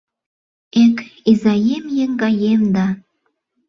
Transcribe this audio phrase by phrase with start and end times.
[0.83, 0.97] Эк,
[1.31, 2.87] изаем-еҥгаем да